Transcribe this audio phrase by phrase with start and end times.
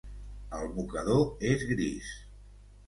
[0.59, 2.13] El mocador és gris.